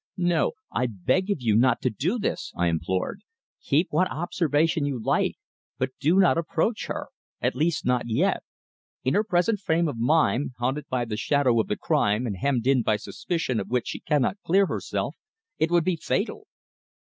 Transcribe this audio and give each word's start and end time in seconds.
"No. 0.17 0.53
I 0.71 0.87
beg 0.87 1.29
of 1.29 1.41
you 1.43 1.55
not 1.55 1.79
to 1.83 1.91
do 1.91 2.17
this," 2.17 2.51
I 2.55 2.69
implored. 2.69 3.21
"Keep 3.61 3.89
what 3.91 4.09
observation 4.09 4.83
you 4.83 4.99
like, 4.99 5.35
but 5.77 5.91
do 5.99 6.17
not 6.17 6.39
approach 6.39 6.87
her 6.87 7.09
at 7.39 7.53
least, 7.55 7.85
not 7.85 8.07
yet. 8.09 8.41
In 9.03 9.13
her 9.13 9.23
present 9.23 9.59
frame 9.59 9.87
of 9.87 9.99
mind, 9.99 10.53
haunted 10.57 10.87
by 10.89 11.05
the 11.05 11.17
shadow 11.17 11.59
of 11.61 11.67
the 11.67 11.77
crime 11.77 12.25
and 12.25 12.37
hemmed 12.37 12.65
in 12.65 12.81
by 12.81 12.95
suspicion 12.95 13.59
of 13.59 13.69
which 13.69 13.89
she 13.89 13.99
cannot 13.99 14.41
clear 14.41 14.65
herself, 14.65 15.15
it 15.59 15.69
would 15.69 15.83
be 15.85 15.97
fatal." 15.97 16.47